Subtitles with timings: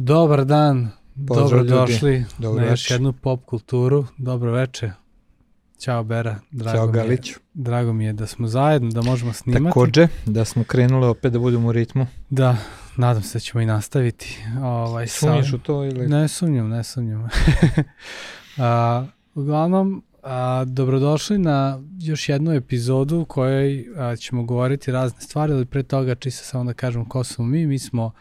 [0.00, 0.90] Dobar dan,
[1.26, 4.06] Pozdrav dobro došli Dobro na još jednu pop kulturu.
[4.16, 4.90] Dobro veče.
[5.78, 7.34] Ćao Bera, drago, Ćao mi je, Galiću.
[7.54, 9.64] drago mi je da smo zajedno, da možemo snimati.
[9.64, 12.06] Takođe, da smo krenuli opet da budemo u ritmu.
[12.30, 12.56] Da,
[12.96, 14.38] nadam se da ćemo i nastaviti.
[14.62, 16.08] Ovaj, Sumnjiš u to ili?
[16.08, 17.28] Ne sumnjam, ne sumnjam.
[18.58, 25.52] a, uglavnom, a, dobrodošli na još jednu epizodu u kojoj a, ćemo govoriti razne stvari,
[25.52, 27.66] ali pre toga čisto samo da kažem ko smo mi.
[27.66, 28.12] Mi smo,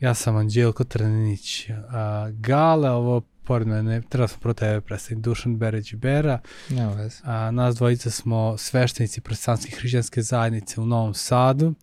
[0.00, 5.56] ja sam Anđelko Trninić, a, Gale, ovo pored mene, treba sam pro tebe predstaviti, Dušan
[5.56, 7.16] Bereć Bera, Nema veze.
[7.24, 11.74] a, nas dvojica smo sveštenici protestantske hrišćanske zajednice u Novom Sadu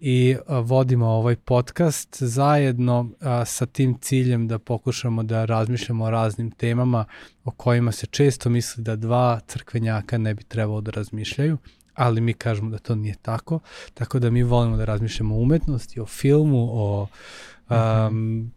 [0.00, 6.10] i a, vodimo ovaj podcast zajedno a, sa tim ciljem da pokušamo da razmišljamo o
[6.10, 7.04] raznim temama
[7.44, 11.58] o kojima se često misli da dva crkvenjaka ne bi trebalo da razmišljaju,
[11.94, 13.60] ali mi kažemo da to nije tako,
[13.94, 17.06] tako da mi volimo da razmišljamo o umetnosti, o filmu, o
[17.70, 18.50] um,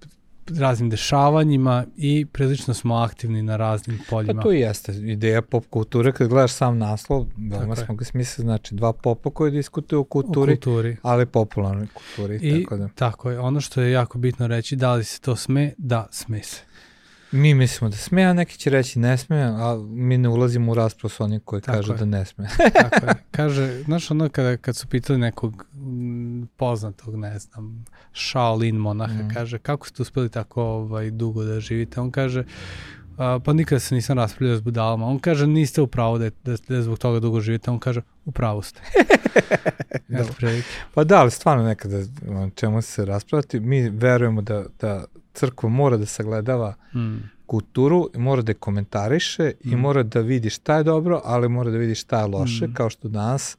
[0.58, 4.42] raznim dešavanjima i prilično smo aktivni na raznim Pa poljima.
[4.42, 8.76] to i jeste ideja pop kulture, kad gledaš sam naslov, veoma smo ga smislili, znači
[8.76, 10.98] dva popa koji diskutuju o kulturi, kulturi.
[11.02, 12.88] ali popularnoj kulturi, I tako da.
[12.96, 16.44] tako je, ono što je jako bitno reći, da li se to sme, da sme
[16.44, 16.62] se.
[17.32, 20.76] Mi mislimo da sme, a neki će reći ne sme, a mi ne ulazimo u
[20.76, 21.98] raspravu sa onim koji Tako kažu je.
[21.98, 22.48] da ne sme.
[22.74, 23.14] Tako je.
[23.32, 29.30] Kaže, znaš ono kada, kad su pitali nekog mm, poznatog, ne znam, Shaolin monaha, Mhm.
[29.30, 32.02] kaže, kako ste uspeli tako ovaj, dugo da živite?
[32.02, 32.44] On kaže,
[33.18, 35.06] a, pa nikada se nisam raspravljao s budalama.
[35.08, 37.72] On kaže, niste u pravu da, da, da zbog toga dugo živite.
[37.72, 38.82] On kaže, u pravu ste.
[40.38, 40.68] Prilike.
[40.94, 41.98] Pa da, ali stvarno nekada
[42.56, 47.18] čemu se raspravati, mi verujemo da, da crkva mora da sagledava Mm.
[47.46, 49.80] kulturu i mora da je komentariše i Mm.
[49.80, 52.74] mora da vidi šta je dobro, ali mora da vidi šta je loše, Mm.
[52.74, 53.58] kao što danas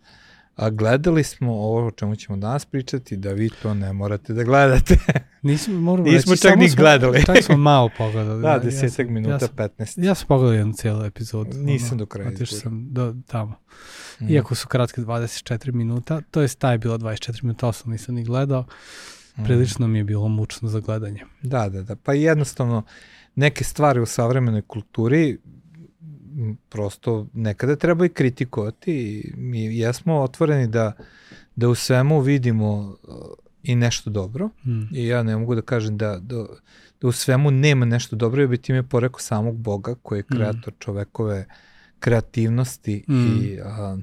[0.57, 4.43] a, gledali smo ovo o čemu ćemo danas pričati, da vi to ne morate da
[4.45, 4.97] gledate.
[5.43, 7.25] Nismo, moramo Nismo reći, čak ni smo- gledali.
[7.27, 8.43] Čak smo malo pogledali.
[8.43, 9.99] da, ja desetak sam- minuta, Ja sam, 15.
[9.99, 11.51] ja sam pogledao jednu cijelu epizodu.
[11.55, 13.55] Nisam ono, do kraja Otišao sam do tamo.
[14.21, 14.31] Mhm.
[14.31, 18.25] Iako su kratke 24 minuta, to jest taj je bilo 24 minuta, osam nisam ni
[18.25, 18.71] gledao, Mhm.
[19.45, 21.25] Prilično mi je bilo mučno za gledanje.
[21.43, 21.97] Da, da, da.
[21.97, 22.83] Pa jednostavno,
[23.35, 25.39] neke stvari u savremenoj kulturi
[26.69, 30.93] prosto nekada treba i kritikovati mi jesmo otvoreni da,
[31.57, 33.15] da u svemu vidimo uh,
[33.63, 34.95] i nešto dobro Mm.
[34.95, 36.47] i ja ne mogu da kažem da, da,
[37.01, 40.35] da u svemu nema nešto dobro, jer bi time porekao samog Boga koji je Mm.
[40.37, 41.47] kreator čovekove
[41.99, 43.15] kreativnosti Mm.
[43.43, 43.99] i, a,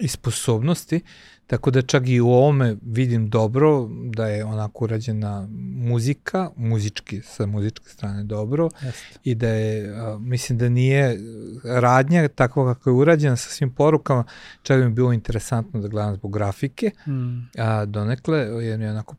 [0.00, 1.00] i sposobnosti,
[1.46, 7.46] tako da čak i u ovome vidim dobro da je onako urađena muzika, muzički, sa
[7.46, 9.18] muzičke strane dobro Jeste.
[9.24, 11.18] i da je, a, mislim da nije
[11.64, 14.24] radnja takva kako je urađena sa svim porukama,
[14.62, 17.48] čak bi mi bilo interesantno da gledam zbog grafike, Mm.
[17.58, 19.16] a, donekle, je onako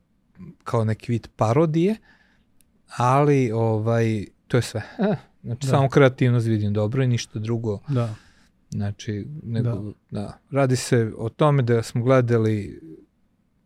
[0.63, 1.95] kao neki vid parodije,
[2.87, 4.81] ali ovaj, to je sve.
[5.43, 5.71] Znači, Da.
[5.71, 7.79] samo kreativnost vidim dobro i ništa drugo.
[7.87, 8.15] Da.
[8.73, 10.37] Znači, nego, da.
[10.51, 12.81] Radi se o tome da smo gledali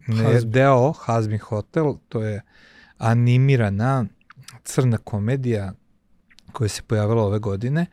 [0.08, 2.42] ne, deo Hazbin Hotel, to je
[2.98, 4.06] animirana
[4.64, 5.74] crna komedija
[6.52, 7.86] koja se pojavila ove godine.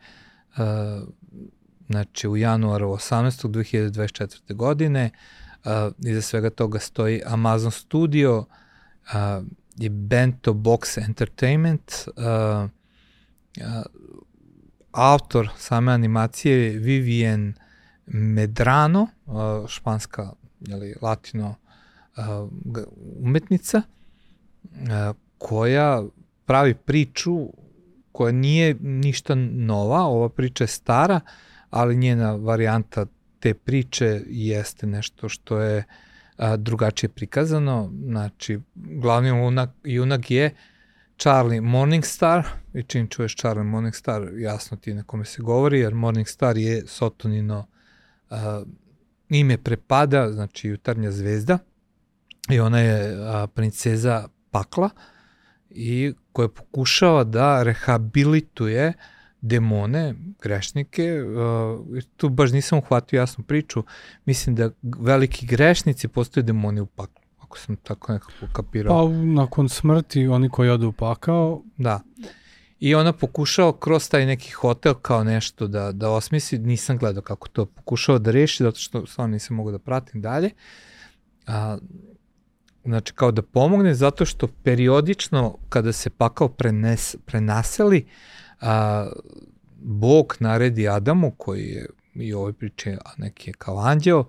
[0.57, 1.07] Uh,
[1.87, 3.47] znači, u januaru 18.
[3.47, 4.55] 2024.
[4.55, 5.09] godine.
[5.65, 5.71] Uh,
[6.05, 9.45] iza svega toga stoji Amazon Studio uh,
[9.79, 11.91] i Bento Box Entertainment.
[11.91, 12.69] Uh,
[13.57, 13.85] uh,
[14.95, 17.53] autor same animacije je Vivien
[18.05, 19.35] Medrano, uh,
[19.67, 21.55] španska, jeli, latino
[22.17, 22.49] uh,
[23.19, 23.81] umetnica,
[24.63, 26.03] uh, koja
[26.45, 27.49] pravi priču
[28.11, 31.19] koja nije ništa nova, ova priča je stara,
[31.69, 33.05] ali njena varijanta
[33.39, 35.83] te priče jeste nešto što je
[36.57, 37.91] drugačije prikazano.
[38.05, 40.55] Znači, glavni junak, junak je
[41.17, 42.47] Charlie Morningstar.
[42.73, 47.67] I čim čuješ Charlie Morningstar, jasno ti na kome se govori, jer Morningstar je Sotonino
[48.29, 48.63] a,
[49.29, 51.57] ime prepada, znači jutarnja zvezda.
[52.49, 54.89] I ona je a, princeza pakla
[55.69, 58.93] i koja pokušava da rehabilituje
[59.41, 63.83] demone, grešnike, uh, tu baš nisam uhvatio jasnu priču,
[64.25, 69.07] mislim da veliki grešnici postaju demoni u paklu, ako sam tako nekako kapirao.
[69.07, 71.99] Pa nakon smrti, oni koji odu pakao, Da.
[72.79, 77.47] I ona pokušao kroz taj neki hotel kao nešto da, da osmisli, nisam gledao kako
[77.47, 80.49] to pokušao da reši, zato što stvarno nisam mogu da pratim dalje.
[81.47, 81.77] A,
[82.85, 88.05] znači kao da pomogne zato što periodično kada se pakao prenes, prenaseli,
[88.61, 89.07] a,
[89.77, 94.25] Bog naredi Adamu koji je i u ovoj priči neki je kao anđeo,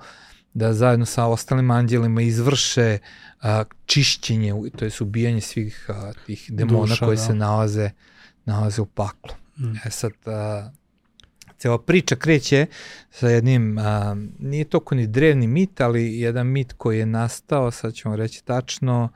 [0.57, 2.99] da zajedno sa ostalim anđelima izvrše
[3.43, 7.23] a, čišćenje, to je ubijanje svih a, tih demona Duša, koji da.
[7.23, 7.91] se nalaze,
[8.45, 9.35] nalaze u paklu.
[9.59, 9.73] Mm.
[9.85, 10.71] E sad, a,
[11.59, 12.67] cela priča kreće
[13.11, 17.95] sa jednim, a, nije toko ni drevni mit, ali jedan mit koji je nastao, sad
[17.95, 19.09] ćemo reći tačno,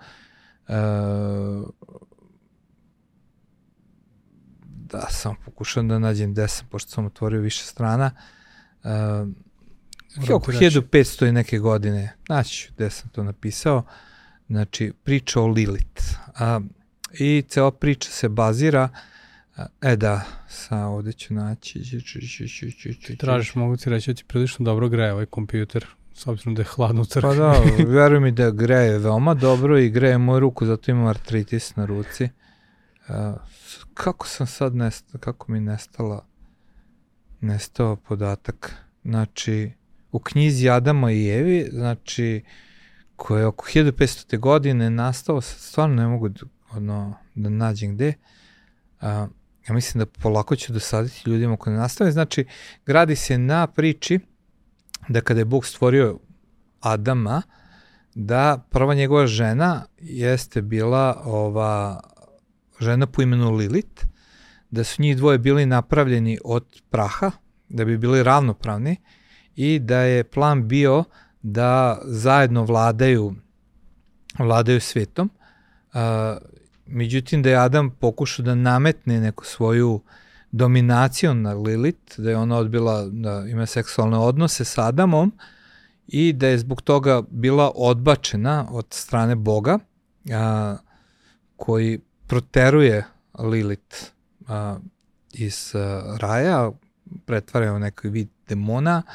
[0.69, 1.63] a,
[4.93, 8.11] da sam pokušao da nađem gde sam, pošto sam otvorio više strana,
[8.85, 9.27] a,
[10.31, 13.85] oko 1500 i neke godine, ću gde sam to napisao,
[14.49, 16.03] znači priča o Lilith.
[16.35, 16.61] A,
[17.19, 18.99] I cela priča se bazira uh,
[19.81, 21.83] E da, sa ovde ću naći.
[23.19, 26.67] Tražiš, mogu ti reći da ti prilično dobro greje ovaj kompjuter, s obzirom da je
[26.67, 27.29] hladno u crkvi.
[27.29, 27.55] Pa da,
[27.99, 32.29] veruj mi da greje veoma dobro i greje moju ruku, zato imam artritis na ruci.
[33.09, 33.15] Uh,
[33.95, 36.27] kako sam sad nestao, kako mi nestala,
[37.41, 38.75] nestao podatak.
[39.05, 39.71] Znači,
[40.13, 42.45] u knjizi Adama i Evi, znači,
[43.17, 44.39] koje je oko 1500.
[44.39, 46.29] godine nastao, stvarno ne mogu
[46.73, 48.13] ono, da nađem gde,
[49.01, 49.09] uh,
[49.69, 52.13] ja mislim da polako ću dosaditi ljudima koji nastave.
[52.13, 52.45] Znači,
[52.87, 54.21] gradi se na priči
[55.09, 56.19] da kada je Bog stvorio
[56.81, 57.43] Adama,
[58.15, 62.01] da prva njegova žena jeste bila ova
[62.81, 64.05] žena po imenu Lilith,
[64.71, 67.31] da su njih dvoje bili napravljeni od praha,
[67.69, 68.97] da bi bili ravnopravni
[69.61, 71.05] i da je plan bio
[71.43, 73.35] da zajedno vladaju
[74.39, 75.31] vladaju svetom.
[75.93, 76.01] Uh,
[76.87, 80.01] Međutim, da je Adam pokušao da nametne neku svoju
[80.53, 85.33] dominaciju na Lilith, da je ona odbila da ima seksualne odnose sa Adamom
[86.09, 89.79] i da je zbog toga bila odbačena od strane Boga,
[90.33, 90.77] a,
[91.57, 93.05] koji proteruje
[93.39, 93.97] Lilith
[94.49, 94.79] a,
[95.33, 96.71] iz a, raja,
[97.27, 99.13] pretvara u neki vid demona, a,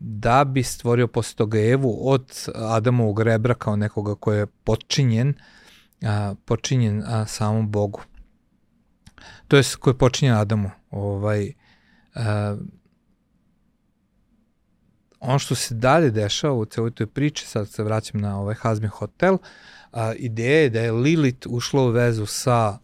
[0.00, 5.34] da bi stvorio posle toga Evu od Adamovog rebra kao nekoga koji je počinjen
[7.06, 8.00] a, samom Bogu.
[9.48, 10.70] To je koji je počinjen Adamu.
[10.90, 11.52] Ovaj,
[12.14, 12.56] a,
[15.20, 18.88] ono što se dalje dešava u celoj toj priči, sad se vraćam na ovaj Hazmi
[18.88, 19.38] hotel,
[19.92, 22.78] a, ideja je da je Lilith ušla u vezu sa,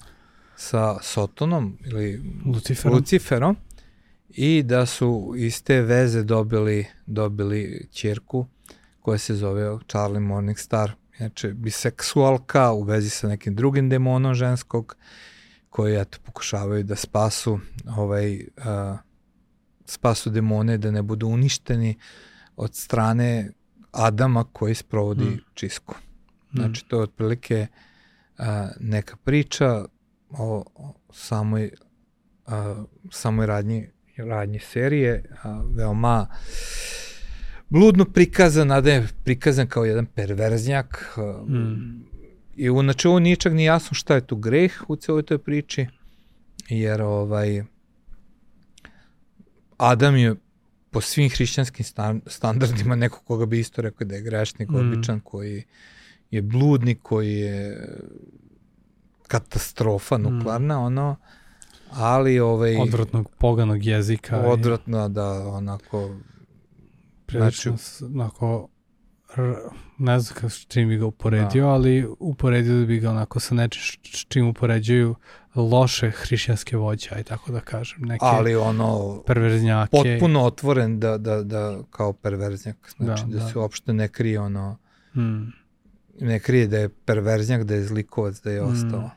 [0.56, 2.96] sa Sotonom ili Luciferom.
[2.96, 3.56] Luciferom
[4.28, 8.46] i da su iz te veze dobili, dobili čerku
[9.00, 14.96] koja se zove Charlie Morningstar, Inače, biseksualka u vezi sa nekim drugim demonom ženskog,
[15.70, 17.58] koji eto, pokušavaju da spasu
[17.96, 18.98] ovaj, uh,
[19.84, 21.98] spasu demone da ne budu uništeni
[22.56, 23.50] od strane
[23.92, 25.40] Adama koji sprovodi mm.
[25.54, 25.94] čisku.
[26.52, 27.66] Znači, to je otprilike
[28.38, 28.44] uh,
[28.80, 29.84] neka priča
[30.30, 31.70] o, o samoj,
[32.46, 32.52] uh,
[33.10, 36.26] samoj radnji, radnji serije, uh, veoma
[37.68, 41.18] bludno prikazan, Adam je prikazan kao jedan perverznjak
[41.48, 42.00] mm.
[42.56, 45.86] i u načelu ničak ni jasno šta je tu greh u celoj toj priči,
[46.68, 47.62] jer ovaj
[49.76, 50.34] Adam je
[50.90, 51.84] po svim hrišćanskim
[52.26, 54.76] standardima neko koga bi isto rekao da je grešnik, mm.
[54.76, 55.64] običan, koji
[56.30, 57.88] je bludnik, koji je
[59.28, 60.24] katastrofa hmm.
[60.24, 60.82] nuklearna, mm.
[60.82, 61.16] ono,
[61.92, 62.76] ali ovaj...
[62.76, 64.40] Odvratnog poganog jezika.
[64.40, 65.08] Odvratno, i...
[65.08, 66.10] da, onako
[67.26, 68.68] prilično znači, onako
[69.98, 71.70] ne znam kako s čim bi ga uporedio, da.
[71.70, 75.14] ali uporedio bi ga onako sa nečim s čim upoređuju
[75.54, 79.90] loše hrišćanske vođe, aj tako da kažem, neke ali ono perverznjake.
[79.90, 83.48] Potpuno otvoren da, da, da kao perverznjak, znači da, da, da.
[83.48, 84.78] se uopšte ne krije ono
[85.12, 85.52] hmm.
[86.20, 88.72] ne krije da je perverznjak, da je zlikovac, da je hmm.
[88.72, 89.10] ostao.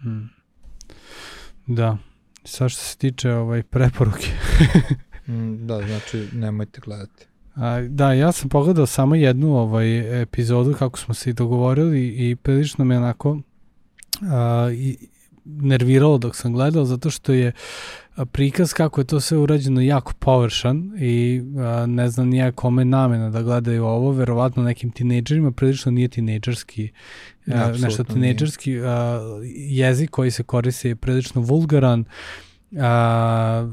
[0.00, 0.30] Hmm.
[1.66, 1.98] Da.
[2.48, 4.26] Sa što se tiče ovaj preporuke.
[5.24, 7.26] Hmm, da, znači nemojte gledati.
[7.54, 12.36] A, da, ja sam pogledao samo jednu ovaj epizodu kako smo se i dogovorili i
[12.36, 13.38] prilično me onako
[14.22, 14.96] a, i,
[15.44, 17.52] nerviralo dok sam gledao zato što je
[18.26, 23.30] prikaz kako je to sve urađeno jako površan i a, ne znam nije kome namena
[23.30, 26.90] da gledaju ovo, verovatno nekim tinejdžerima, prilično nije tinejdžerski
[27.46, 29.20] ja, nešto tinejdžerski a,
[29.54, 32.04] jezik koji se koristi je prilično vulgaran
[32.78, 33.68] a,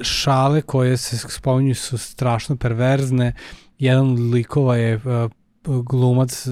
[0.00, 3.32] šale koje se spominju su strašno perverzne.
[3.78, 5.00] Jedan od likova je
[5.64, 6.50] glumac u,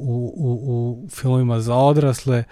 [0.00, 2.44] u, u, u filmovima za odrasle,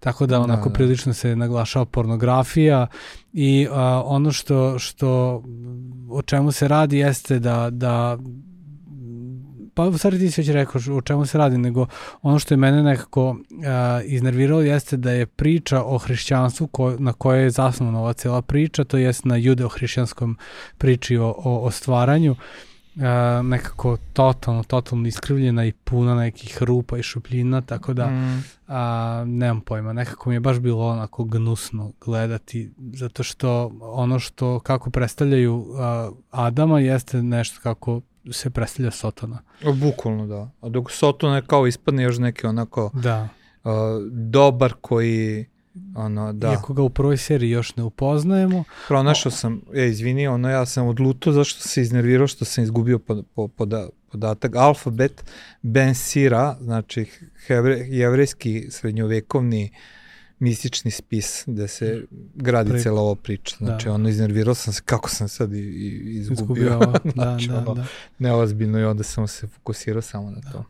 [0.00, 0.74] tako da onako da, da.
[0.74, 2.86] prilično se naglašava pornografija
[3.32, 5.42] i uh, ono što, što
[6.10, 8.18] o čemu se radi jeste da, da
[9.76, 11.86] pa u stvari ti si već rekao o čemu se radi, nego
[12.22, 13.36] ono što je mene nekako uh,
[14.04, 18.84] iznerviralo jeste da je priča o hrišćanstvu ko, na kojoj je zasnovana ova cela priča,
[18.84, 20.36] to jest na judeo-hrišćanskom
[20.78, 22.36] priči o, o, o stvaranju,
[22.98, 28.44] a, nekako totalno, totalno iskrivljena i puna nekih rupa i šupljina, tako da Mm.
[28.68, 34.60] a, nemam pojma, nekako mi je baš bilo onako gnusno gledati, zato što ono što,
[34.60, 38.00] kako predstavljaju a, Adama jeste nešto kako
[38.30, 39.38] se predstavlja Sotona.
[39.74, 40.50] Bukvalno da.
[40.60, 43.28] A dok Soton je kao ispadne još neki onako Da.
[43.64, 43.70] uh,
[44.10, 45.46] dobar koji
[45.94, 46.50] ono, da.
[46.50, 50.86] Iako ga u prvoj seriji još ne upoznajemo, Pronašao sam, e, izvini, ono, ja sam
[50.86, 54.56] odlutao zašto se iznervirao što sam izgubio pod, po, poda, podatak.
[54.56, 55.24] Alfabet
[55.62, 57.06] Ben Sira, znači
[57.46, 59.70] hevre, jevrejski srednjovekovni
[60.38, 62.02] mistični spis gde se
[62.34, 63.56] gradi Pri- cela ova priča.
[63.58, 63.92] Znači, Da.
[63.92, 66.78] ono, iznervirao sam se kako sam sad i, i izgubio.
[67.04, 67.84] Da, Znači, da, ono, da.
[68.18, 70.64] Neozbiljno i onda sam se fokusirao samo na to.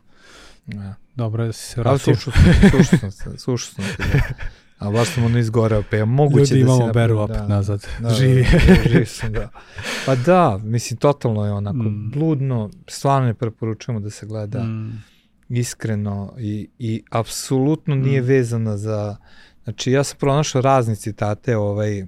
[0.65, 0.93] Da.
[1.15, 2.15] Dobro da si se Ali vratio.
[2.15, 4.13] slušao sam, slušao sam se, slušao sam se.
[4.13, 4.19] Da.
[4.79, 7.37] A baš sam ono izgoreo, pa je moguće Ljudi da imamo si beru napravio- opet
[7.37, 7.47] da.
[7.47, 7.87] nazad.
[7.99, 8.43] Da, Živi.
[8.43, 9.49] Da, da, živ sam, da.
[10.05, 12.11] Pa da, mislim, totalno je onako Mm.
[12.11, 15.03] bludno, stvarno ne preporučujemo da se gleda Mm,
[15.49, 18.25] iskreno i, i apsolutno nije Mm.
[18.25, 19.15] vezana za,
[19.63, 22.05] znači ja sam pronašao razne citate, ovaj,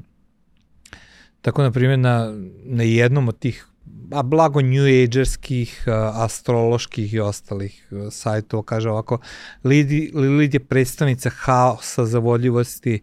[1.42, 3.66] tako na primjer na, na jednom od tih
[4.12, 9.20] a blago New Agerskih, astroloških i ostalih a, sajtova, kaže ovako,
[9.64, 13.02] Lidi, Lilith je predstavnica haosa, zavodljivosti,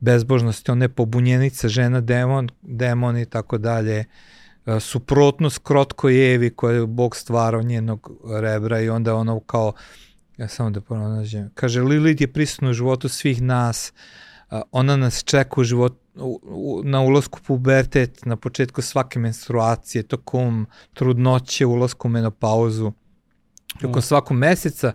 [0.00, 4.04] bezbožnosti, ona je pobunjenica, žena, demon, demon i tako dalje,
[4.64, 8.10] a, suprotnost krotkoj Evi koja je Bog stvarao njenog
[8.40, 9.72] rebra i onda ono kao,
[10.36, 14.23] ja samo da pronađem, kaže Lilith je prisutna u životu svih nas, a,
[14.72, 20.66] ona nas čeka u životu u, u, na ulasku pubertet, na početku svake menstruacije, tokom
[20.92, 22.92] trudnoće, ulasku u menopauzu,
[23.80, 24.02] tokom Mm.
[24.02, 24.92] svakog meseca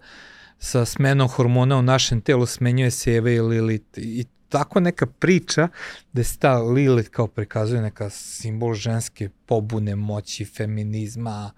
[0.59, 5.67] sa smenom hormona u našem telu smenjuje se Eva i Lilith i tako neka priča
[6.13, 11.51] da se ta Lilith kao prikazuje neka simbol ženske pobune, moći, feminizma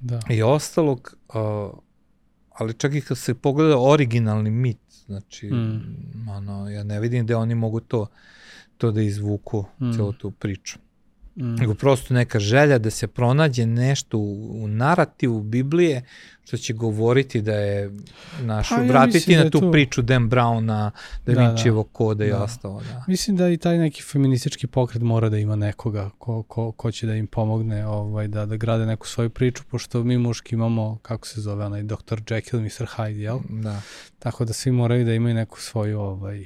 [0.00, 0.20] da.
[0.28, 1.34] i ostalog, uh,
[2.50, 6.28] ali čak i kad se pogleda originalni mit, znači, Mm.
[6.28, 8.06] ono, ja ne vidim da oni mogu to,
[8.78, 9.92] to da izvuku, mm.
[9.92, 10.78] celu tu priču.
[11.36, 11.54] Mm.
[11.54, 16.02] Nego prosto neka želja da se pronađe nešto u, u narativu Biblije
[16.44, 17.90] što će govoriti da je
[18.40, 20.90] našu, Pa ja vratiti mislim da na tu to- priču Dan Browna,
[21.26, 21.84] Da Da, da.
[21.84, 22.42] Koda i Da.
[22.42, 22.80] ostalo.
[22.82, 23.04] Da.
[23.08, 27.06] Mislim da i taj neki feministički pokret mora da ima nekoga ko, ko, ko će
[27.06, 31.26] da im pomogne ovaj, da, da grade neku svoju priču, pošto mi muški imamo, kako
[31.26, 31.96] se zove, onaj Dr.
[32.20, 32.86] Jekyll, Mr.
[32.88, 33.38] Hyde, jel?
[33.50, 33.80] Da.
[34.18, 36.44] Tako da svi moraju da imaju neku svoju ovaj,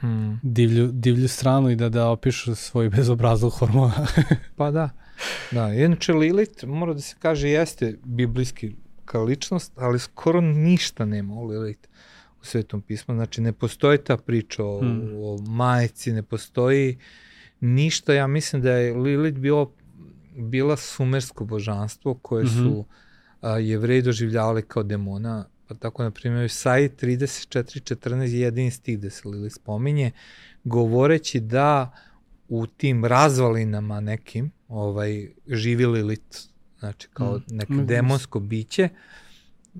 [0.00, 0.40] Hmm.
[0.42, 4.06] divlju, divlju stranu i da, da opišu svoju bezobrazlu hormona.
[4.56, 4.90] Pa da.
[5.52, 8.72] Da, inače Lilith, mora da se kaže, jeste biblijski
[9.04, 11.88] kao ličnost, ali skoro ništa nema o Lilith
[12.42, 13.14] u Svetom pismu.
[13.14, 15.00] Znači, ne postoji ta priča o, Hmm.
[15.14, 16.98] o majci, ne postoji
[17.60, 18.14] ništa.
[18.14, 19.72] Ja mislim da je Lilith bilo,
[20.36, 22.54] bila sumersko božanstvo koje Mhm.
[22.54, 22.84] su
[23.40, 25.44] a, jevreji doživljavali kao demona.
[25.68, 30.10] Pa tako, na primjer, Isaiji 34.14 je jedini stih da se Lilith spominje,
[30.64, 31.92] govoreći da
[32.48, 36.38] u tim razvalinama nekim ovaj, živi Lilith,
[36.78, 37.56] znači kao Mm.
[37.56, 37.86] neko Mm.
[37.86, 38.88] demonsko biće,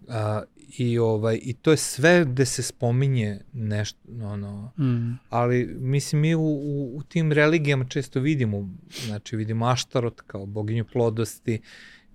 [0.08, 0.42] a,
[0.78, 5.18] i, ovaj, i to je sve gde se spominje nešto, ono, mm.
[5.30, 8.68] ali mislim mi u, u, u tim religijama često vidimo,
[9.06, 11.60] znači vidimo Aštarot kao boginju plodosti,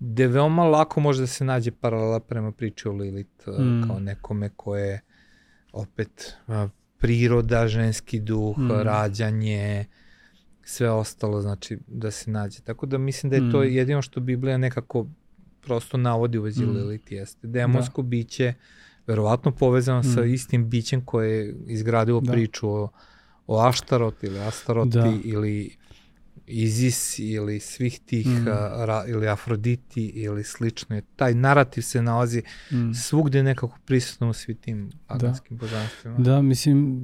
[0.04, 3.78] gde veoma lako može da se nađe paralela prema priči o Lilith, Mm.
[3.78, 3.86] mm.
[3.86, 5.00] kao nekome ko je
[5.72, 6.68] opet a,
[6.98, 8.70] priroda, ženski duh, Mm.
[8.72, 9.84] rađanje,
[10.62, 12.60] sve ostalo, znači da se nađe.
[12.60, 13.64] Tako da mislim da je to Mm.
[13.64, 15.06] jedino što Biblija nekako
[15.60, 16.70] prosto navodi u vezi Mm.
[16.70, 17.46] Lilith jeste.
[17.46, 18.08] Demonsko da.
[18.08, 18.54] biće,
[19.06, 20.24] verovatno povezano sa Mm.
[20.26, 22.26] istim bićem koje je izgradilo Da.
[22.26, 22.32] da.
[22.32, 22.88] priču o,
[23.46, 25.00] o Aštarot ili Astaroti Da.
[25.00, 25.12] da.
[25.24, 25.76] ili
[26.46, 28.32] Izis ili svih tih Mm.
[28.34, 28.48] mm.
[28.48, 31.00] a, ra, ili Afroditi ili slično.
[31.16, 32.92] Taj narativ se nalazi Mm.
[32.92, 35.60] svugde nekako prisutno u svi tim paganskim da.
[35.60, 36.18] božanstvima.
[36.18, 37.02] Da, mislim,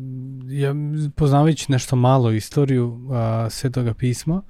[0.50, 0.74] ja
[1.10, 4.42] poznavajući nešto malo istoriju a, Svetoga pisma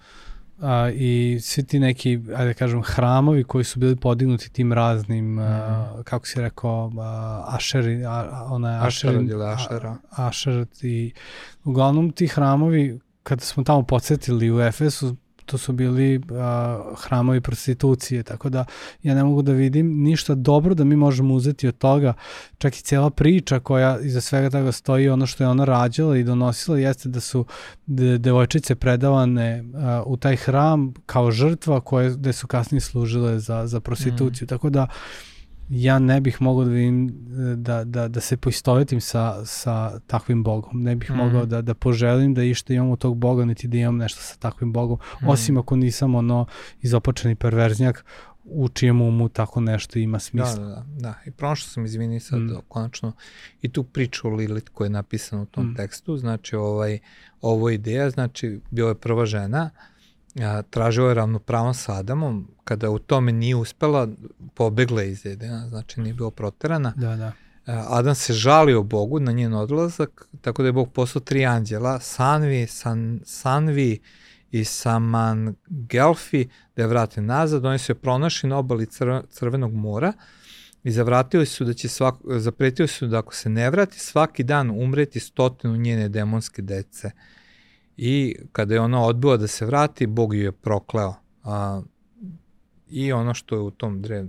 [0.60, 5.38] a, i svi ti neki, ajde da kažem, hramovi koji su bili podignuti tim raznim,
[5.38, 6.02] a, Mhm.
[6.02, 9.96] kako si rekao, a, ašeri, a, ona je Ašerod ašerin, ili Ašera.
[10.10, 10.30] a-
[10.82, 11.12] i
[11.64, 15.16] uglavnom ti hramovi, kada smo tamo podsjetili u Efesu,
[15.46, 18.64] to su bili a, hramovi prostitucije, tako da
[19.02, 22.14] ja ne mogu da vidim ništa dobro da mi možemo uzeti od toga,
[22.58, 26.24] čak i cijela priča koja iza svega toga stoji, ono što je ona rađala i
[26.24, 27.44] donosila jeste da su
[27.86, 33.66] de, devojčice predavane a, u taj hram kao žrtva koje gde su kasnije služile za,
[33.66, 34.48] za prostituciju, mm.
[34.48, 34.86] tako da
[35.68, 36.90] ja ne bih mogao da e,
[37.56, 40.82] da, da, da se poistovetim sa, sa takvim bogom.
[40.82, 41.16] Ne bih mm.
[41.16, 44.36] Mogao da, da poželim da išta imam od tog boga, niti da imam nešto sa
[44.36, 45.28] takvim bogom, Mhm.
[45.28, 46.46] osim ako nisam ono
[46.82, 48.04] izopačeni perverznjak
[48.44, 50.54] u čijem umu tako nešto ima smisla.
[50.54, 50.84] Da, da, da.
[51.00, 51.14] da.
[51.26, 52.56] I pronašao sam, izvini sad, mm.
[52.68, 53.12] konačno,
[53.62, 55.74] i tu priču o Lilith koja je napisana u tom mm.
[55.74, 56.98] tekstu, znači ovaj,
[57.40, 59.97] ovo ideja, znači bio je prva žena, a,
[60.70, 64.08] tražila je ravnopravno sa Adamom, kada u tome nije uspela,
[64.54, 66.92] pobegla iz Edena, znači nije bila proterana.
[66.96, 67.32] Da, da.
[67.66, 72.66] Adam se žalio Bogu na njen odlazak, tako da je Bog poslao tri anđela, Sanvi,
[72.66, 74.00] San, Sanvi
[74.50, 77.64] i Saman Gelfi, da je vrate nazad.
[77.64, 80.12] Oni su je pronašli na obali crv, Crvenog mora
[80.84, 84.70] i zavratili su da će svako, zapretili su da ako se ne vrati, svaki dan
[84.70, 87.10] umreti stotinu njene demonske dece.
[88.00, 91.14] I kada je ona odbila da se vrati, Bog ju je prokleo.
[91.44, 91.82] A,
[92.90, 94.24] I ono što je u tom dre,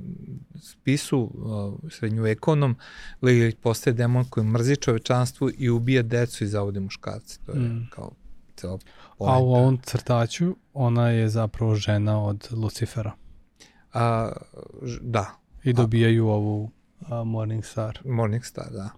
[0.62, 2.76] spisu uh, srednjovekovnom,
[3.22, 7.40] Lilith postaje demon koji mrzi čovečanstvo i ubija decu i zavode muškarce.
[7.46, 7.88] To je mm.
[7.92, 8.12] kao
[8.56, 8.80] celo
[9.18, 9.36] poenta.
[9.36, 13.12] A u ovom crtaću ona je zapravo žena od Lucifera.
[13.94, 14.32] A,
[15.02, 15.40] da.
[15.64, 16.72] I dobijaju A, ovu
[17.10, 18.00] a, Morning Star.
[18.06, 18.90] Morning Star, da.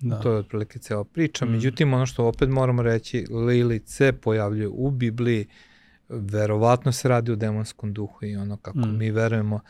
[0.00, 0.20] Da.
[0.20, 1.46] To je otprilike cela priča.
[1.46, 1.50] Mm.
[1.50, 5.46] Međutim, ono što opet moramo reći, Lilith se pojavljuje u Bibliji,
[6.08, 8.98] verovatno se radi o demonskom duhu i ono kako mm.
[8.98, 9.60] mi verujemo.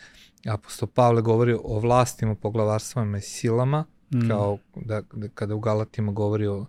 [0.47, 4.29] Apostol Pavle govori o vlastima, poglavarstvama i silama, mm.
[4.29, 6.67] kao da, da, kada u Galatima govori o,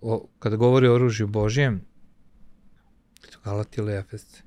[0.00, 1.80] o kada govori o oružju Božijem,
[3.44, 4.45] Galati ili Efesci?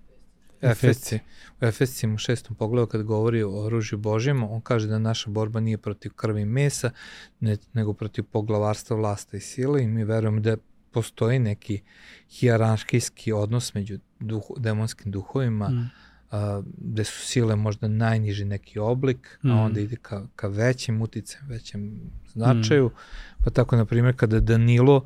[0.62, 1.20] Efesci.
[1.62, 5.60] U Efescima u šestom pogledu kad govori o oružju Božijem, on kaže da naša borba
[5.60, 6.92] nije protiv krvi i mesa,
[7.40, 10.58] ne, nego protiv poglavarstva, vlasta i sile i mi verujemo da
[10.92, 11.82] postoji neki
[12.30, 15.90] hijeranškijski odnos među duhu, demonskim duhovima, mm.
[16.32, 19.52] a, gde su sile možda najniži neki oblik, mm.
[19.52, 22.00] a onda ide ka, ka većim uticajem, većem
[22.34, 22.88] značaju.
[22.88, 23.44] Mm.
[23.44, 25.06] Pa tako, na primjer, kada Danilo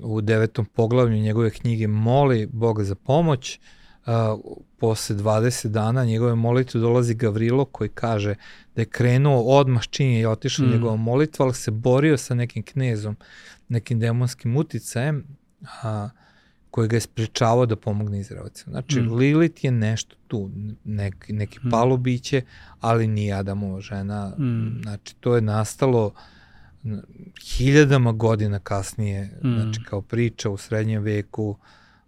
[0.00, 3.60] u devetom poglavlju njegove knjige moli Boga za pomoć,
[4.06, 4.36] a,
[4.78, 8.34] posle 20 dana njegove molitve dolazi Gavrilo koji kaže
[8.74, 10.70] da je krenuo odmah činje i otišao mm.
[10.70, 13.16] njegova molitva, ali se borio sa nekim knezom,
[13.68, 15.24] nekim demonskim uticajem,
[15.82, 16.08] a,
[16.70, 18.70] koji ga je sprečavao da pomogne Izraelcima.
[18.70, 19.12] Znači, mm.
[19.12, 20.50] Lilith je nešto tu,
[20.84, 21.70] neki, neki mm.
[21.70, 22.42] palo biće,
[22.80, 24.28] ali nije Adamova žena.
[24.28, 24.82] Mm.
[24.82, 26.12] Znači, to je nastalo
[27.42, 29.54] hiljadama godina kasnije, mm.
[29.54, 31.56] znači kao priča u srednjem veku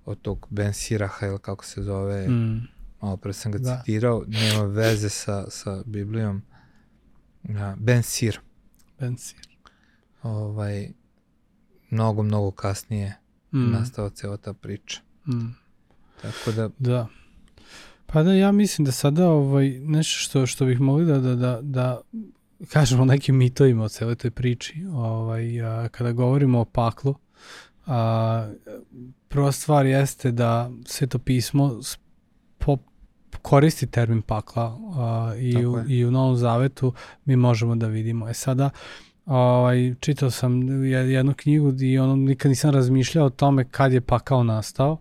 [0.04, 2.68] od tog Ben Siraha, ili kako se zove, mm.
[3.00, 3.76] malo pre sam ga da.
[3.76, 6.42] citirao, nema veze sa, sa Biblijom.
[7.42, 8.40] Ja, ben Sir.
[9.00, 9.48] Ben Sir.
[10.22, 10.88] Ovaj,
[11.90, 13.16] mnogo, mnogo kasnije
[13.52, 13.70] mm.
[13.70, 15.00] nastava cela ta priča.
[15.26, 15.56] Mm.
[16.22, 16.70] Tako da...
[16.78, 17.06] Da.
[18.06, 21.58] Pa da, ja mislim da sada ovaj, nešto što, što bih mogli da, da, da,
[21.62, 22.00] da
[22.68, 24.84] kažemo nekim mitovima o celoj toj priči.
[24.92, 27.14] Ovaj, a, kada govorimo o paklu,
[27.86, 28.48] a,
[29.28, 31.80] prva stvar jeste da sveto pismo
[32.58, 32.78] po,
[33.42, 36.92] koristi termin pakla a, i, u, i u Novom Zavetu
[37.24, 38.28] mi možemo da vidimo.
[38.28, 38.70] E sada,
[39.26, 44.44] ovaj, čitao sam jednu knjigu i ono, nikad nisam razmišljao o tome kad je pakao
[44.44, 44.98] nastao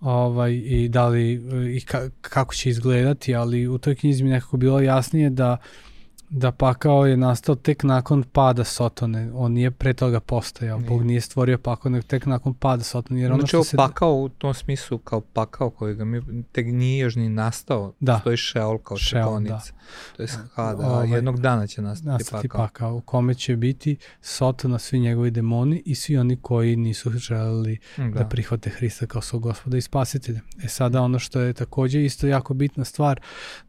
[0.00, 1.32] ovaj, i da li
[1.76, 5.87] i ka, kako će izgledati, ali u toj knjizi mi nekako bilo jasnije da uh,
[6.30, 9.30] da pakao je nastao tek nakon pada Sotone.
[9.34, 10.78] On nije pre toga postojao.
[10.78, 10.88] Nije.
[10.88, 13.20] Bog nije stvorio pakao nego tek nakon pada Sotone.
[13.20, 13.76] Jer ono znači, što se...
[13.76, 17.92] pakao u tom smislu kao pakao koji ga mi tek nije još ni nastao.
[18.00, 18.18] Da.
[18.20, 19.54] Stoji šeol kao čekonica.
[19.54, 20.16] Da.
[20.16, 20.86] To je hada.
[20.86, 22.66] Ovaj, jednog dana će nastati, nastati pakao.
[22.66, 22.94] pakao.
[22.94, 28.04] U kome će biti Sotona, svi njegovi demoni i svi oni koji nisu želeli da,
[28.08, 30.40] da prihvate Hrista kao svog gospoda i spasitelja.
[30.64, 33.20] E sada ono što je takođe isto jako bitna stvar,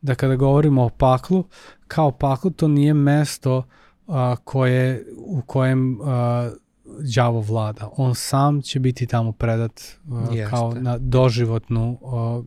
[0.02, 1.46] da kada govorimo o paklu,
[1.90, 3.64] kao paklo to nije mesto
[4.08, 6.52] a, koje, u kojem a,
[7.16, 7.90] đavo vlada.
[7.98, 12.42] On sam će biti tamo predat a, kao na doživotnu a,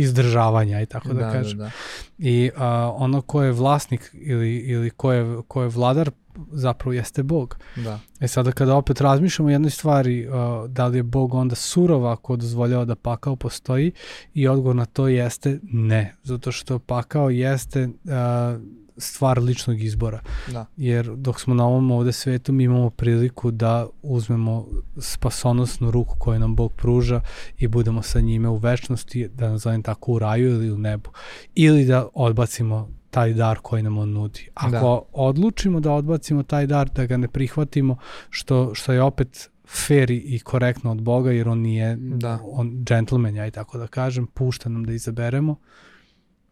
[0.00, 1.58] izdržavanja i tako da, da, da kažem.
[1.58, 1.70] Da, da.
[2.18, 6.10] I a, ono ko je vlasnik ili, ili ko, je, ko je vladar
[6.52, 7.58] zapravo jeste Bog.
[7.76, 7.98] Da.
[8.20, 10.34] E sada kada opet razmišljamo o jednoj stvari, uh,
[10.68, 13.92] da li je Bog onda surov ako dozvoljava da pakao postoji
[14.34, 18.62] i odgovor na to jeste ne, zato što pakao jeste uh,
[18.98, 20.20] stvar ličnog izbora.
[20.52, 20.66] Da.
[20.76, 24.66] Jer dok smo na ovom ovde svetu mi imamo priliku da uzmemo
[24.98, 27.20] spasonosnu ruku koju nam Bog pruža
[27.58, 31.10] i budemo sa njime u večnosti, da nazovem tako u raju ili u nebu.
[31.54, 34.48] Ili da odbacimo taj dar koji nam on nudi.
[34.54, 35.00] Ako da.
[35.12, 37.96] odlučimo da odbacimo taj dar, da ga ne prihvatimo,
[38.30, 39.50] što, što je opet
[39.86, 42.38] fair i korektno od Boga, jer on nije da.
[42.44, 45.56] on džentlmen, ja i tako da kažem, pušta nam da izaberemo,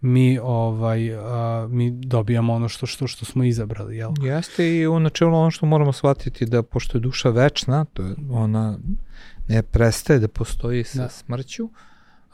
[0.00, 4.12] mi ovaj a, mi dobijamo ono što što što smo izabrali, jel?
[4.22, 8.14] Jeste i u načelu ono što moramo shvatiti da pošto je duša večna, to je
[8.30, 8.78] ona
[9.48, 11.08] ne prestaje da postoji sa da.
[11.08, 11.70] smrću,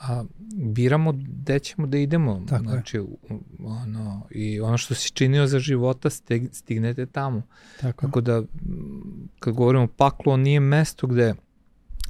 [0.00, 2.42] a biramo gde ćemo da idemo.
[2.48, 3.04] Tako znači, je.
[3.64, 7.42] ono, i ono što si činio za života, steg, stignete tamo.
[7.80, 8.06] Tako.
[8.06, 8.42] Tako da,
[9.38, 11.34] kad govorimo o paklu, on nije mesto gde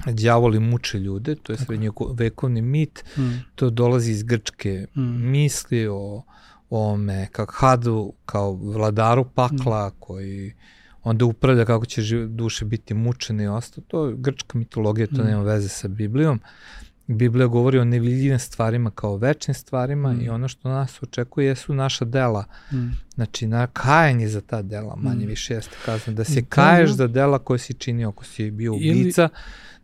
[0.05, 3.21] đavoli muče ljude, to je srednjovekovni mit, mm.
[3.55, 5.31] to dolazi iz grčke mm.
[5.31, 6.23] misli o,
[6.69, 9.99] ome, kak Hadu, kao vladaru pakla, mm.
[9.99, 10.53] koji
[11.03, 13.85] onda upravlja kako će živ, duše biti mučene i ostalo.
[13.87, 15.25] To je grčka mitologija, to mm.
[15.25, 16.39] nema veze sa Biblijom.
[17.07, 20.21] Biblija govori o nevidljivim stvarima kao večnim stvarima mm.
[20.21, 22.45] i ono što nas očekuje jesu naša dela.
[22.71, 22.77] Mm.
[23.15, 25.29] Znači, na kajanje za ta dela, manje mm.
[25.29, 26.17] više jeste kazano.
[26.17, 26.45] Da se mm.
[26.49, 29.29] kaješ za dela koje si činio ako si bio ubica, Ili...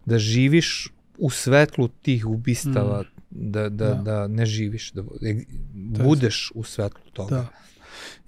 [0.10, 3.06] da živiš u svetlu tih ubistava, mm.
[3.30, 4.02] da, da, da.
[4.02, 5.04] da ne živiš, da,
[5.74, 7.36] da budeš u svetlu toga.
[7.36, 7.48] Da.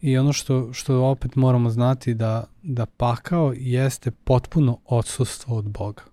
[0.02, 6.04] I ono što, što opet moramo znati da, da pakao jeste potpuno odsustvo od Boga.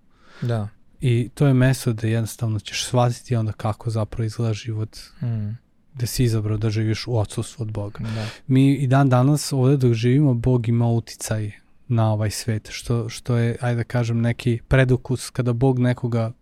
[0.42, 0.68] Da.
[1.00, 5.50] I to je mesto da jednostavno ćeš shvatiti onda kako zapravo izgleda život mm.
[5.94, 7.98] gde si izabrao da živiš u odsustvu od Boga.
[7.98, 8.26] Da.
[8.46, 11.52] Mi i dan danas ovde dok živimo, Bog ima uticaj
[11.88, 16.32] na ovaj svet, što, što je, ajde da kažem, neki predukus kada Bog nekoga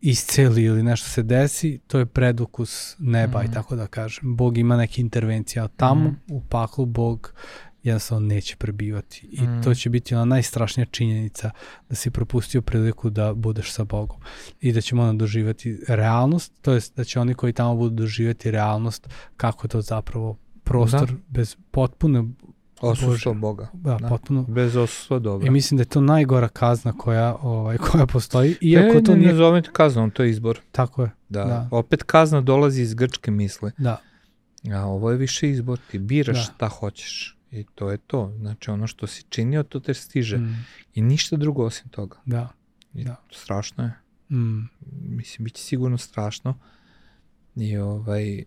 [0.00, 3.46] isceli ili nešto se desi, to je predukus neba mm.
[3.46, 4.36] i tako da kažem.
[4.36, 6.16] Bog ima neke intervencije, a tamo mm.
[6.30, 7.32] u paklu Bog
[7.82, 9.28] jednostavno neće prebivati.
[9.32, 9.62] I mm.
[9.62, 11.50] to će biti ona najstrašnija činjenica
[11.88, 14.18] da si propustio priliku da budeš sa Bogom.
[14.60, 18.50] I da ćemo onda doživati realnost, to jest da će oni koji tamo budu doživati
[18.50, 21.16] realnost kako je to zapravo prostor da.
[21.28, 22.24] bez potpune
[22.80, 23.68] Osustvo Boga.
[23.72, 24.42] Da, da, potpuno.
[24.48, 25.46] Bez osustva dobra.
[25.46, 28.56] I mislim da je to najgora kazna koja, ovaj, koja postoji.
[28.60, 29.28] Iako ne, to ne, nije...
[29.28, 30.60] ne zovem kaznom, to je izbor.
[30.72, 31.10] Tako je.
[31.28, 31.44] Da.
[31.44, 31.68] da.
[31.70, 33.70] Opet kazna dolazi iz grčke misle.
[33.78, 34.00] Da.
[34.72, 36.42] A ovo je više izbor, ti biraš da.
[36.42, 37.38] šta hoćeš.
[37.50, 38.32] I to je to.
[38.38, 40.38] Znači ono što si činio, to te stiže.
[40.38, 40.64] Mm.
[40.94, 42.16] I ništa drugo osim toga.
[42.24, 42.48] Da.
[42.94, 43.16] I da.
[43.30, 43.92] Strašno je.
[44.36, 44.68] Mm.
[45.16, 46.58] Mislim, bit će sigurno strašno.
[47.56, 48.44] I ovaj,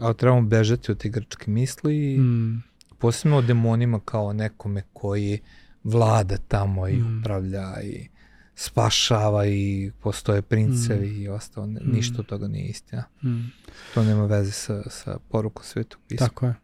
[0.00, 2.62] ali trebamo bežati od te grčke misli i mm.
[2.98, 5.40] Posebno o demonima kao nekome koji
[5.84, 7.20] vlada tamo i mm.
[7.20, 8.08] upravlja i
[8.54, 11.22] spašava i postoje princevi mm.
[11.22, 11.66] i ostalo.
[11.66, 11.76] Mm.
[11.82, 13.04] Ništa od toga nije istina.
[13.24, 13.52] Mm.
[13.94, 16.28] To nema veze sa, sa porukom svetog pisma.
[16.28, 16.54] Tako je.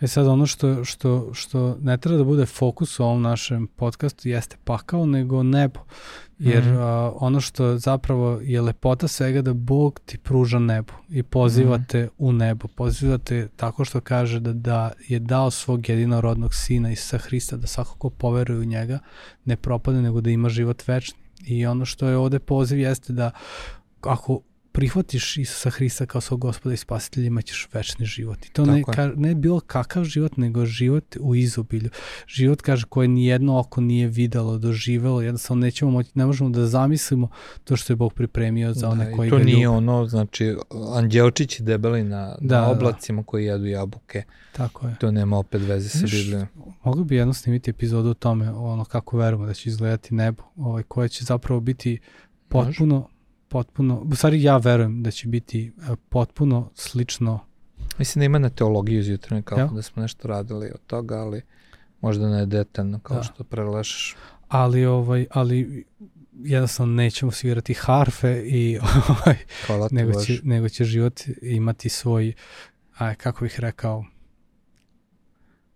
[0.00, 4.28] E sad ono što, što, što ne treba da bude fokus u ovom našem podcastu
[4.28, 5.80] jeste pakao, nego nebo.
[6.38, 6.76] Jer mm.
[6.78, 11.84] a, ono što zapravo je lepota svega da Bog ti pruža nebo i poziva mm.
[11.88, 12.68] te u nebo.
[12.68, 17.66] Poziva te tako što kaže da, da je dao svog jedinorodnog sina Isusa Hrista da
[17.66, 18.98] svako ko poveruje u njega
[19.44, 21.18] ne propade nego da ima život večni.
[21.46, 23.30] I ono što je ovde poziv jeste da
[24.00, 24.40] ako
[24.72, 28.46] prihvatiš Isusa Hrista kao svog gospoda i spasitelja, imaćeš večni život.
[28.46, 31.90] I to ne, ka, ne bilo kakav život, nego život u izobilju.
[32.26, 37.28] Život, kaže, koje nijedno oko nije videlo, doživelo, jednostavno nećemo moći, ne možemo da zamislimo
[37.64, 39.50] to što je Bog pripremio za one da, koji ga ljubi.
[39.50, 40.56] To nije ono, znači,
[40.94, 43.26] anđelčići debeli na, da, na oblacima da.
[43.26, 44.22] koji jedu jabuke.
[44.52, 44.96] Tako je.
[45.00, 46.46] To nema opet veze sa Biblijom.
[46.84, 50.82] Mogli bi jedno snimiti epizodu o tome, ono kako verujemo da će izgledati nebo, ovaj,
[50.82, 51.98] koje će zapravo biti
[52.48, 53.19] potpuno Može
[53.50, 57.40] potpuno, u stvari ja verujem da će biti e, potpuno slično.
[57.98, 59.66] Mislim da ima na teologiju iz jutra kao ja?
[59.66, 61.42] da smo nešto radili od toga, ali
[62.00, 63.22] možda ne detaljno kao da.
[63.22, 64.16] što prelešaš.
[64.48, 65.84] Ali, ovaj, ali
[66.34, 69.36] jednostavno nećemo svirati harfe i ovaj,
[69.90, 72.32] nego, će, nego će život imati svoj,
[72.98, 74.04] aj, kako bih rekao,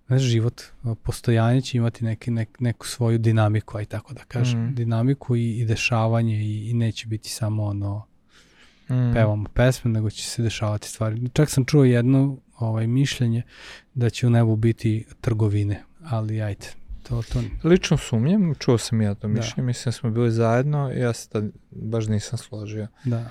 [0.07, 0.63] znaš, život,
[1.03, 4.75] postojanje će imati neki, nek, neku svoju dinamiku, aj tako da kažem, mm.
[4.75, 8.07] dinamiku i, i dešavanje i, i neće biti samo ono
[8.89, 9.13] mm.
[9.15, 11.29] pevamo pesme, nego će se dešavati stvari.
[11.33, 13.43] Čak sam čuo jedno ovaj mišljenje
[13.95, 16.75] da će u nebu biti trgovine, ali ajte,
[17.09, 17.43] to, to...
[17.65, 19.29] Lično sumnjem, čuo sam ja to da.
[19.29, 19.63] mišljenje, da.
[19.63, 22.89] mislim da smo bili zajedno, ja se tad baš nisam složio.
[23.05, 23.31] Da.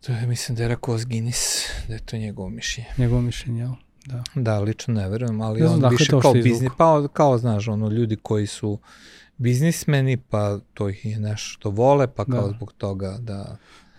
[0.00, 2.90] To je, mislim da je rekao Guinness, da je to njegovo mišljenje.
[2.98, 3.72] Njegovo mišljenje, jel?
[4.06, 4.22] Da.
[4.34, 7.88] Da, lično ne verujem, ali ne znam, on više kao biznis, pa kao, znaš, ono,
[7.88, 8.78] ljudi koji su
[9.36, 12.54] biznismeni, pa to ih je nešto vole, pa kao da.
[12.56, 13.56] zbog toga da,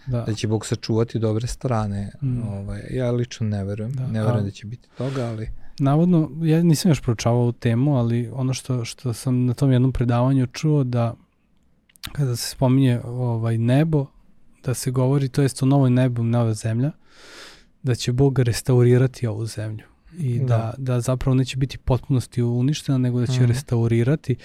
[0.07, 0.21] da.
[0.21, 2.11] da će Bog sačuvati dobre strane.
[2.21, 2.47] Mm.
[2.47, 4.07] Ovaj, ja lično ne verujem, da.
[4.07, 5.49] ne verujem A, da će biti toga, ali...
[5.79, 10.47] Navodno, ja nisam još proučavao temu, ali ono što, što sam na tom jednom predavanju
[10.47, 11.13] čuo da
[12.11, 14.05] kada se spominje ovaj nebo,
[14.63, 16.91] da se govori, to jest o novoj nebu, nova zemlja,
[17.83, 20.45] da će Bog restaurirati ovu zemlju i da.
[20.45, 23.45] da, da zapravo neće biti potpunosti uništena, nego da će mm.
[23.45, 24.35] restaurirati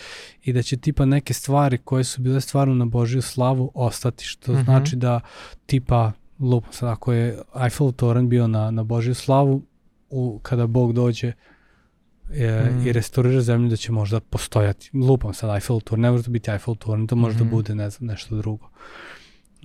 [0.45, 4.53] i da će tipa neke stvari koje su bile stvarno na Božju slavu ostati, što
[4.53, 4.65] mm -hmm.
[4.65, 5.21] znači da
[5.67, 9.63] tipa lup, sad ako je Eiffel Toren bio na, na Božju slavu,
[10.11, 11.33] u, kada Bog dođe
[12.33, 12.87] e, mm.
[12.87, 14.91] i restaurira zemlju da će možda postojati.
[14.95, 17.39] Lupam sad Eiffel Toren, ne može da biti Eiffel Toren, to može mm -hmm.
[17.39, 17.55] da mhm.
[17.55, 18.69] bude ne znam, nešto drugo.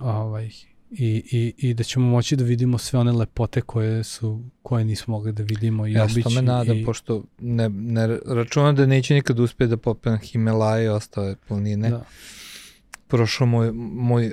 [0.00, 0.50] Ovaj,
[0.90, 5.12] i, i, i da ćemo moći da vidimo sve one lepote koje su koje nismo
[5.12, 6.22] mogli da vidimo i ja obići.
[6.24, 6.84] Ja me nadam, i...
[6.84, 11.90] pošto ne, ne računam da neće nikad uspjeti da popem Himalaje i ostale planine.
[11.90, 12.04] Da.
[13.08, 14.32] Prošlo moj, moj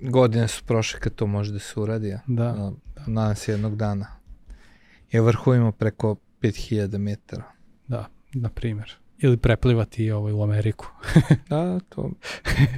[0.00, 2.08] godine su prošle kad to može da se uradi.
[2.08, 2.20] Ja.
[2.26, 2.52] Da.
[2.52, 2.72] da.
[3.06, 4.06] Nadam se jednog dana.
[5.12, 7.52] Je vrhujemo preko 5000 metara.
[7.88, 9.01] Da, na primjer.
[9.22, 10.86] Ili preplivati ovaj u Ameriku.
[11.50, 12.10] da, to,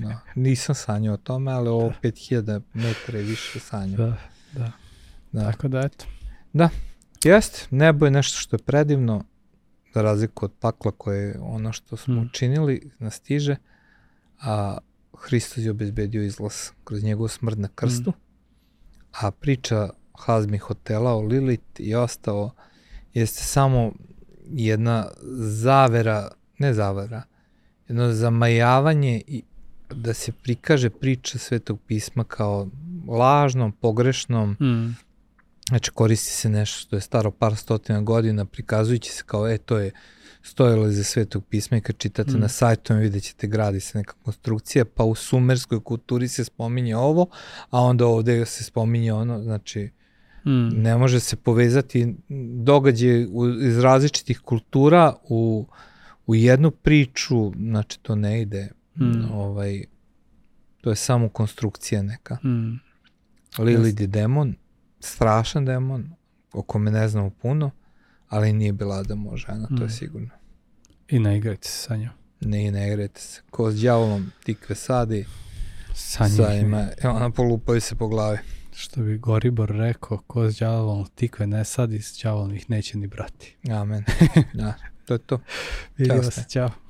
[0.02, 0.20] da.
[0.34, 2.08] Nisam sanjao o tome, ali ovo da.
[2.08, 3.96] 5000 metara je više sanjao.
[3.96, 4.16] Da,
[4.52, 4.72] da,
[5.32, 5.50] da.
[5.50, 6.04] Tako da, eto.
[6.52, 6.68] Da,
[7.24, 7.66] jeste.
[7.70, 9.24] Nebo je nešto što je predivno,
[9.94, 12.26] za razliku od pakla koje je ono što smo hmm.
[12.26, 13.56] učinili, nas stiže,
[14.40, 14.78] a
[15.18, 16.54] Hristos je obezbedio izlaz
[16.84, 18.14] kroz njegovu smrt na krstu, mm.
[19.20, 22.50] a priča Hazmi hotela o Lilith i ostao
[23.14, 23.92] jeste samo
[24.44, 26.28] jedna zavera,
[26.58, 27.22] ne zavera,
[27.88, 29.42] jedno zamajavanje i
[29.90, 32.68] da se prikaže priča Svetog pisma kao
[33.08, 34.96] lažnom, pogrešnom, mm.
[35.68, 39.78] znači koristi se nešto što je staro par stotina godina, prikazujući se kao, e, to
[39.78, 39.90] je
[40.42, 42.40] stojalo iza svetog pisma i kad čitate mm.
[42.40, 47.26] na sajtu vidjet ćete gradi se neka konstrukcija, pa u sumerskoj kulturi se spominje ovo,
[47.70, 49.90] a onda ovde se spominje ono, znači
[50.46, 50.82] mm.
[50.82, 52.14] ne može se povezati
[52.62, 53.28] događaje
[53.60, 55.66] iz različitih kultura u,
[56.26, 59.30] u jednu priču, znači to ne ide, mm.
[59.32, 59.84] ovaj,
[60.80, 62.34] to je samo konstrukcija neka.
[62.34, 62.80] Mm.
[63.58, 64.54] Lilith je demon,
[65.00, 66.10] strašan demon,
[66.52, 67.70] o kome ne znamo puno,
[68.28, 69.76] ali nije bila da može, žena, mm.
[69.76, 69.90] to je mm.
[69.90, 70.30] sigurno.
[71.08, 72.10] I ne igrajte se sa njom.
[72.40, 73.42] Ne, ne igrajte se.
[73.50, 75.26] Ko s djavolom tikve sadi,
[75.94, 76.74] sa njim.
[77.04, 78.38] ona polupaju se po glavi.
[78.76, 83.06] Što bi Goribor rekao, ko s djavolom tikve ne sadi, s djavolom ih neće ni
[83.06, 83.56] brati.
[83.70, 84.04] Amen.
[84.54, 85.40] da, to je to.
[85.96, 86.83] Vidimo se, čao.